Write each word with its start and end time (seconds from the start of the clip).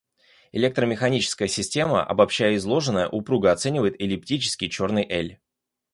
Электромеханическая 0.51 1.47
система, 1.47 2.03
обобщая 2.03 2.55
изложенное, 2.55 3.07
упруго 3.07 3.51
оценивает 3.51 4.01
эллиптический 4.01 4.67
черный 4.67 5.05
эль. 5.07 5.39